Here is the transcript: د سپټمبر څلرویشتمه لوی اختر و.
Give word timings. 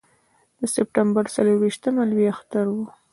د 0.59 0.61
سپټمبر 0.73 1.25
څلرویشتمه 1.35 2.03
لوی 2.11 2.25
اختر 2.33 2.65
و. 2.73 2.77